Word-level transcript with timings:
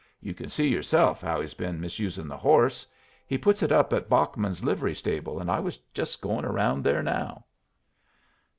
You 0.19 0.33
can 0.33 0.49
see 0.49 0.67
yourself 0.67 1.21
how 1.21 1.41
he's 1.41 1.53
been 1.53 1.79
misusing 1.79 2.27
the 2.27 2.35
horse. 2.35 2.87
He 3.27 3.37
puts 3.37 3.61
it 3.61 3.71
up 3.71 3.93
at 3.93 4.09
Bachman's 4.09 4.63
livery 4.63 4.95
stable, 4.95 5.39
and 5.39 5.51
I 5.51 5.59
was 5.59 5.77
just 5.93 6.21
going 6.21 6.43
around 6.43 6.83
there 6.83 7.03
now." 7.03 7.45